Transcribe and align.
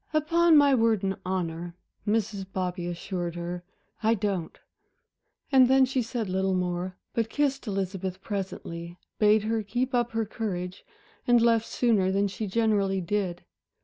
"Upon 0.13 0.57
my 0.57 0.73
word 0.73 1.03
and 1.03 1.15
honor," 1.23 1.75
Mrs. 2.07 2.43
Bobby 2.51 2.87
assured 2.87 3.35
her, 3.35 3.63
"I 4.01 4.15
don't." 4.15 4.57
And 5.51 5.67
then 5.67 5.85
she 5.85 6.01
said 6.01 6.27
little 6.27 6.55
more, 6.55 6.97
but 7.13 7.29
kissed 7.29 7.67
Elizabeth 7.67 8.19
presently, 8.19 8.97
bade 9.19 9.43
her 9.43 9.61
keep 9.61 9.93
up 9.93 10.13
her 10.13 10.25
courage, 10.25 10.83
and 11.27 11.39
left 11.39 11.67
sooner 11.67 12.11
than 12.11 12.27
she 12.27 12.47
generally 12.47 12.99
did. 12.99 13.43